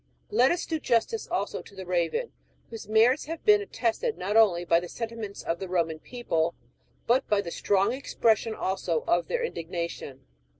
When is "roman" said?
5.69-5.99